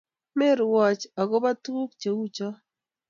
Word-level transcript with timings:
Merwochi 0.37 1.07
agoba 1.21 1.49
tuguk 1.63 1.91
cheucho 2.01 2.47